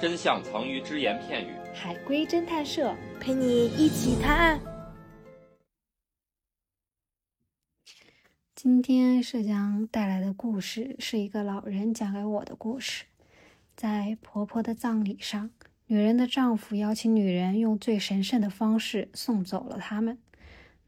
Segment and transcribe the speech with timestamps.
[0.00, 1.52] 真相藏于只言片语。
[1.72, 4.60] 海龟侦探社陪你一起探案。
[8.54, 13.04] 今天社长带来的故事是一个老人讲给我的故事。
[13.76, 15.50] 在婆婆的葬礼上，
[15.86, 20.18] 女人的丈夫邀请女人用最神圣的方式送走了他们。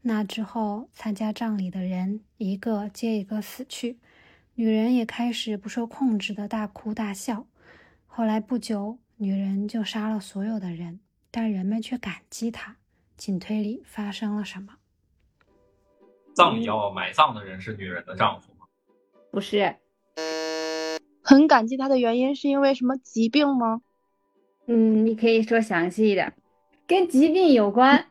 [0.01, 3.97] 那之后，参加葬礼的人一个接一个死去，
[4.55, 7.45] 女人也开始不受控制的大哭大笑。
[8.17, 12.75] 后来不久，女人就杀了所有的人，但人们却感激她。
[13.15, 14.73] 请推理发生了什么？
[16.33, 18.65] 葬礼要埋葬的人是女人的丈夫吗？
[19.29, 19.75] 不是。
[21.21, 23.83] 很感激她的原因是因为什么疾病吗？
[24.65, 26.33] 嗯，你可以说详细一点，
[26.87, 28.07] 跟疾病有关。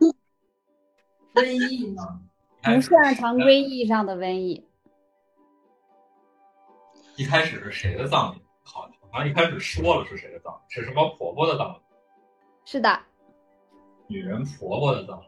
[1.35, 2.21] 瘟疫吗？
[2.63, 4.65] 不算常规意义上的瘟疫。
[7.17, 8.46] 一开始是谁的葬礼？
[9.17, 11.81] 好，好像一开始说了是谁的葬礼，是什么婆婆的葬礼？
[12.67, 13.01] 是的，
[14.09, 15.27] 女人婆婆的葬礼。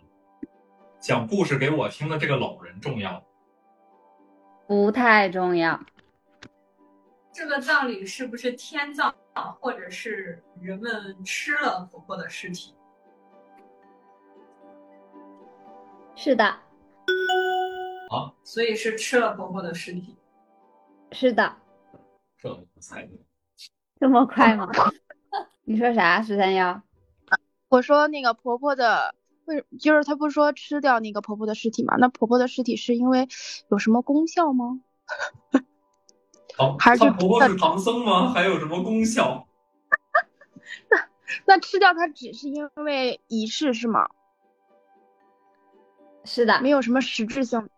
[1.00, 3.24] 讲故事给我听的这个老人重要？
[4.66, 5.80] 不太重要。
[7.32, 9.10] 这个葬礼是不是天葬，
[9.58, 12.74] 或者是人们吃了婆婆的尸体？
[16.14, 16.44] 是的。
[16.44, 20.14] 啊，所以是吃了婆婆的尸体。
[21.12, 21.56] 是的。
[22.36, 23.12] 这么猜的？
[24.00, 24.70] 这么快吗？
[25.64, 26.22] 你说啥？
[26.22, 26.82] 十三幺？
[27.68, 29.14] 我说那个婆婆的。
[29.44, 31.96] 为就是她不是说吃掉那个婆婆的尸体吗？
[31.98, 33.26] 那婆婆的尸体是因为
[33.70, 34.80] 有什么功效吗？
[36.78, 38.30] 还是婆婆是唐僧吗？
[38.34, 39.48] 还有什么功效？
[40.91, 41.08] 那
[41.46, 44.10] 那吃掉它只是因为仪式是吗？
[46.24, 47.70] 是的，没有什么实质性。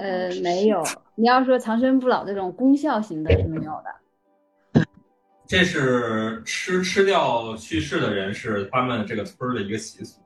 [0.00, 0.82] 呃，没有。
[1.14, 4.84] 你要说长生不老这种功效型的是没有的。
[5.46, 10.22] 这是吃吃掉去世的人是他们这个村的一个习俗。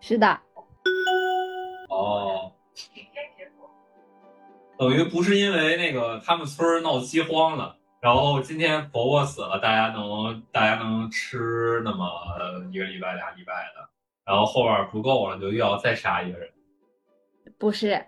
[0.00, 0.26] 是的。
[1.88, 2.50] 哦。
[4.76, 12.04] 等于不是因为那个他们村闹饥荒了，然后今天婆婆死了，大家能大家能吃那么
[12.72, 13.88] 一个礼拜俩礼拜的，
[14.24, 16.50] 然后后边不够了，就又要再杀一个人。
[17.56, 18.04] 不是。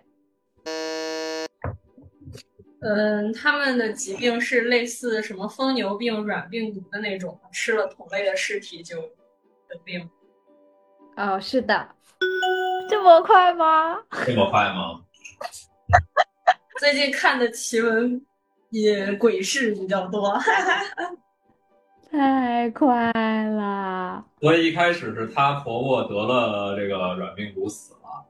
[2.79, 9.01] 嗯，他们的疾病是类似什么疯牛病、软病毒的那种，吃了同类的尸体就
[9.67, 10.09] 得病。
[11.17, 11.89] 哦，是的，
[12.87, 13.97] 这么快吗？
[14.25, 15.01] 这么快吗？
[16.79, 18.23] 最近看的奇闻
[18.69, 20.37] 也鬼事比较多，
[22.11, 24.23] 太快了。
[24.39, 28.23] 所以一开始是她婆婆得了这个软病毒死了，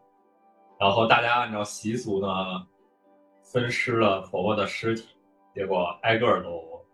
[0.80, 2.68] 然后大家按照习俗呢。
[3.50, 5.08] 分尸了婆婆的尸体，
[5.54, 6.86] 结果挨个都，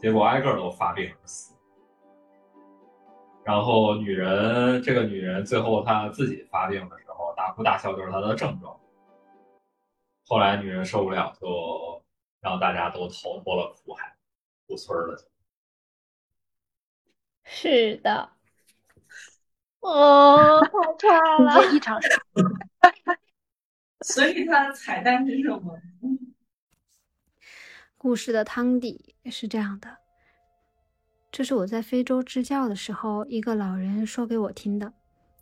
[0.00, 1.56] 结果挨个都发病而死。
[3.44, 8.76] 然后女人，这个女人最后她自己发病的时候，大哭大笑就是她的症状。
[10.26, 12.02] 后来女人受不了，就
[12.40, 14.12] 让大家都逃脱了苦海，
[14.66, 15.16] 出村了。
[17.44, 18.28] 是的，
[19.88, 20.60] 哦，
[20.98, 21.98] 太 快了，一场。
[24.02, 25.78] 所以它的彩蛋是什么？
[27.98, 29.98] 故事的汤底是这样的：
[31.30, 34.92] 这是我在非洲支教的时候，一个老人说给我听的。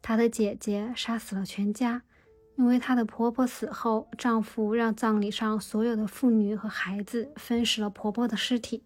[0.02, 2.02] 她的姐姐杀死了全家，
[2.56, 8.82] 因为她的婆婆死后，丈夫让葬礼上所有的妇女和孩子分食了婆婆的尸体，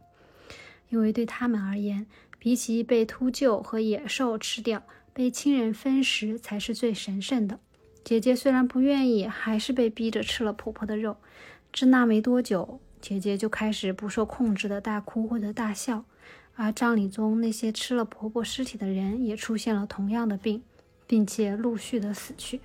[0.89, 2.07] 因为对他们而言，
[2.39, 4.83] 比起被秃鹫和野兽吃掉，
[5.15, 7.59] 被亲人分食才是最神圣的。
[8.03, 11.17] 姐姐虽然不愿意，还是被逼着吃了婆婆的肉。
[11.73, 16.05] 吃那没多久，姐姐就开始不受控制的大哭或者大笑，
[16.55, 20.63] 而葬礼中那些吃了婆婆尸体的人也出现了同样的病，
[21.07, 22.61] 并且陆续的死去。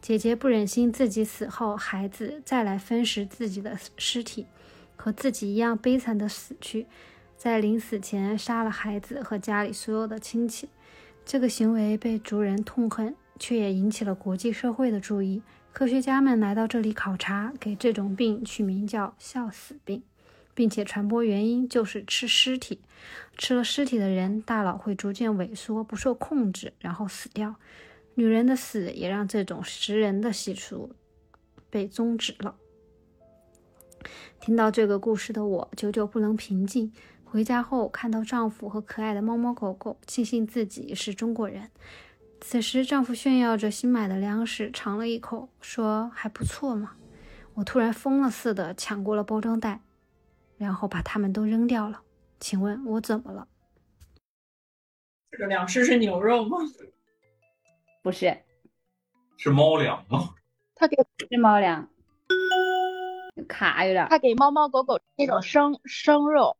[0.00, 4.46] 姐姐不忍心自己死后孩子再来分食自己的尸体，
[4.96, 6.86] 和自己一样悲惨的死去，
[7.36, 10.68] 在临死前杀了孩子和家里所有的亲戚。
[11.24, 13.14] 这个行为被族人痛恨。
[13.38, 15.42] 却也引起了国际社会的注意。
[15.72, 20.00] 科学家们来到这里考察，给这种病取名叫“笑死病”，
[20.54, 22.78] 并且传播原因就是吃尸体。
[23.36, 27.56] 吃了尸体的人，大脑会逐渐萎缩，不受控制，然后死掉。
[28.14, 30.94] 女人的死也让这种食人的习俗
[31.68, 32.54] 被终止了。
[34.38, 36.92] 听到这个故事的我，久久不能平静。
[37.32, 41.70] 回家后看到丈夫和可爱的猫猫狗狗，庆幸自己是中国人。
[42.42, 46.92] 此时，丈夫炫耀着新买的粮食，尝了一口，说：“还不错嘛。”
[47.56, 49.80] 我突然疯了似的抢过了包装袋，
[50.58, 52.02] 然后把它们都扔掉了。
[52.38, 53.48] 请问我怎么了？
[55.30, 56.58] 这个粮食是牛肉吗？
[58.02, 58.42] 不是，
[59.38, 60.34] 是猫粮吗？
[60.74, 60.98] 他给
[61.30, 61.88] 是猫粮，
[63.48, 66.58] 卡有点儿，他给猫猫狗狗那种生生肉，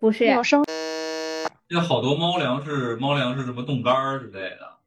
[0.00, 0.64] 不是那种生
[1.68, 4.78] 有好多猫粮是猫粮是什么冻干儿之类的，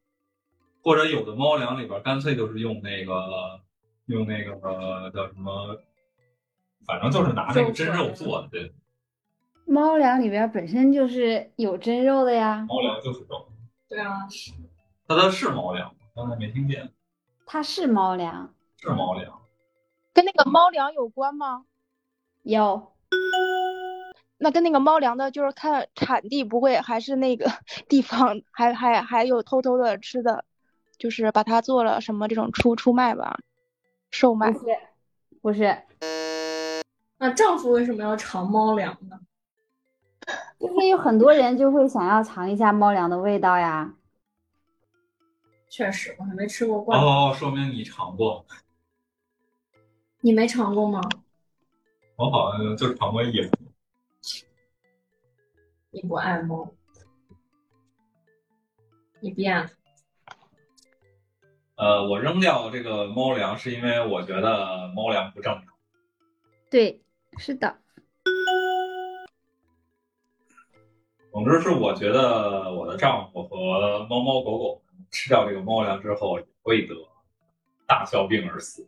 [0.82, 3.60] 或者有的猫粮里边干脆就是用那个
[4.06, 5.78] 用那个、呃、叫什么，
[6.84, 8.48] 反正就是拿那个真肉做的。
[8.48, 8.74] 对，
[9.66, 13.46] 猫粮里边本身就是有真肉的呀，猫粮就是肉。
[13.88, 14.26] 对啊，
[15.06, 16.00] 那它是猫粮吗？
[16.16, 16.92] 刚才没听见。
[17.46, 19.40] 它是猫粮，是猫粮。
[20.12, 21.64] 跟那个猫粮有关吗？
[22.42, 22.92] 有
[24.44, 27.50] 那跟那个猫粮的，就是看产地，不会还是那个
[27.88, 30.44] 地方还还还有偷偷的吃的，
[30.98, 33.38] 就是把它做了什么这种出出卖吧，
[34.10, 34.58] 售卖不。
[34.58, 34.66] 是
[35.40, 35.82] 不是，
[37.16, 39.18] 那丈夫为什么要尝猫粮呢？
[40.60, 43.94] 因为有很多人就会想要尝一下猫粮的味道呀。
[45.70, 47.06] 确实，我还没吃过罐头。
[47.06, 48.44] 哦，说明你尝过，
[50.20, 51.00] 你没尝过吗？
[52.16, 53.50] 我好像就尝过一回。
[55.94, 56.68] 你不爱猫，
[59.20, 59.70] 你变了。
[61.76, 65.66] 呃，我扔掉这个猫粮是因为我觉得猫粮不正常。
[66.68, 67.00] 对，
[67.38, 67.78] 是的，
[71.30, 74.82] 总之是我觉得我的丈夫和猫猫狗狗
[75.12, 76.94] 吃掉这个猫粮之后也会得
[77.86, 78.84] 大小病而死。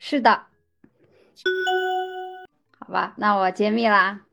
[0.00, 0.46] 是的，
[2.80, 4.26] 好吧，那我揭秘啦，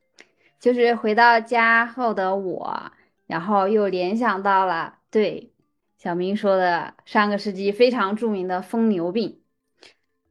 [0.59, 2.91] 就是回到家后的我，
[3.27, 5.53] 然后又联想到了对
[5.97, 9.41] 小明说的上个世纪非常著名的疯牛病。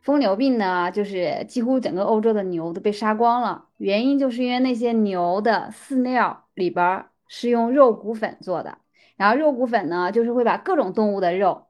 [0.00, 8.78] 疯牛病呢，就是几乎整个欧洲的牛都被杀光了，原因就是因为那些牛的饲料里边是用肉骨粉做的，
[9.16, 11.66] 然后肉骨粉呢，就是会把各种动物的肉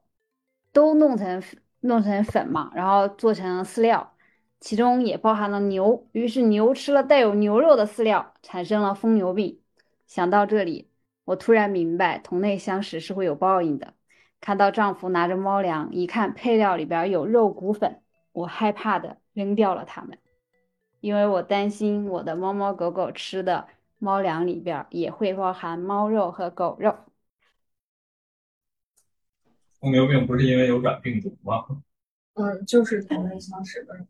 [0.71, 1.43] 都弄成
[1.81, 4.13] 弄成粉嘛，然后做成饲料，
[4.59, 6.07] 其中也包含了牛。
[6.11, 9.61] 于是牛吃了带有牛肉的饲料，产生了疯牛病。
[10.05, 10.89] 想到这里，
[11.25, 13.93] 我突然明白同类相食是会有报应的。
[14.41, 18.01] 看到丈夫拿着猫粮，一看配料里边有肉骨粉，
[18.31, 20.17] 我害怕的扔掉了它们，
[21.01, 23.67] 因为我担心我的猫猫狗狗吃的
[23.97, 26.95] 猫粮里边也会包含猫肉和狗肉。
[29.79, 31.65] 疯牛病不是因为有软病毒吗？
[32.33, 34.05] 嗯，就是同类相食的。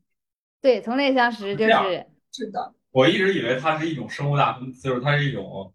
[0.62, 5.74] 对，同类相食就这样是是的，我一直以为它是一种生物大分，就是它是一种，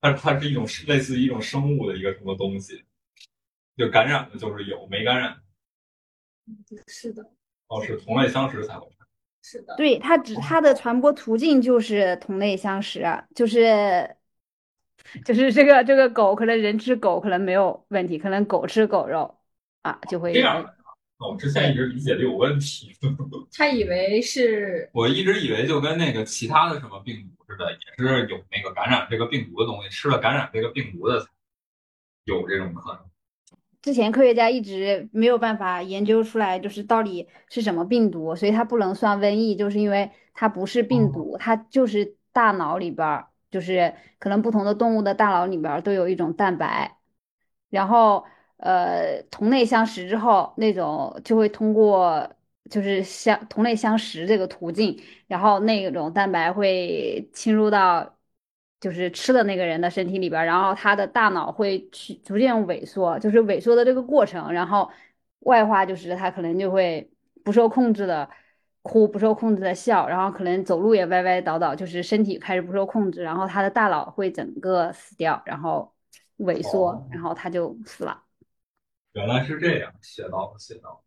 [0.00, 2.84] 它它是一种类似于一种生物的一个什么东西，
[3.76, 5.36] 就感染的就是有，没感染
[6.86, 7.22] 是的，
[7.68, 9.06] 哦是同类相食才会产生。
[9.42, 9.74] 是的。
[9.76, 14.16] 对它只它的传播途径就是同类相食啊，就是
[15.24, 19.38] 就是这个这个狗可能人吃狗可能没有问题，可能狗吃狗肉
[19.82, 20.74] 啊就会这样？
[21.20, 22.96] 那我之前一直理解的有问题，
[23.52, 31.26] 他以为是 我一直以为就跟那个其他的什么病毒似的，也是有那个感染这个病毒的东西，吃了感染这个病毒的才
[32.24, 33.00] 有这种可能。
[33.82, 46.98] 之前科学家一直没有办法研究出来，就是到底是什么病毒，所以它不能算瘟疫，就是因为它不是病毒，它就是大脑里边儿，就是可能不同的动物的大脑里边儿都有一种蛋白，
[47.70, 48.24] 然后
[48.60, 52.28] 呃同类相食之后，那种就会通过
[52.70, 58.16] 就是相同类相食这个途径，然后那种蛋白会侵入到。
[58.80, 64.90] 就是吃的那个人的身体里边，然后他的大脑会去逐渐萎缩，就是萎缩的这个过程，然后
[65.40, 67.10] 外化就是他可能就会
[67.44, 68.26] 不受控制的
[68.80, 75.92] 哭，不受控制的笑，然后可能走路也歪歪倒倒，就是身体开始不受控制，然后他的大脑会整个死掉，然后
[76.38, 78.22] 萎缩哦，然后他就死了。
[79.12, 81.00] 原来是这样，写到了，写到了。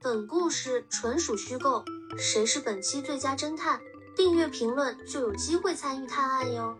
[0.00, 1.82] 本故事纯属虚构，
[2.18, 3.80] 谁是本期最佳侦探？
[4.14, 6.76] 订阅评论就有机会参与探案哟。